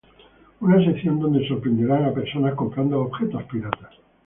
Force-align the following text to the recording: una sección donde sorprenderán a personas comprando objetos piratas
una 0.61 0.83
sección 0.83 1.19
donde 1.19 1.47
sorprenderán 1.47 2.05
a 2.05 2.11
personas 2.11 2.55
comprando 2.55 2.99
objetos 3.01 3.43
piratas 3.43 3.91